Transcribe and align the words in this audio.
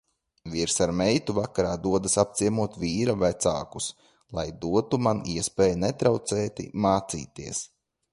Vīrs 0.51 0.77
ar 0.83 0.91
meitu 0.99 1.33
vakarā 1.39 1.73
dodas 1.83 2.15
apciemot 2.23 2.79
vīra 2.83 3.15
vecākus, 3.25 3.89
lai 4.39 4.45
dotu 4.65 5.01
man 5.09 5.21
iespēju 5.35 5.77
netraucēti 5.85 6.67
mācīties. 6.87 7.61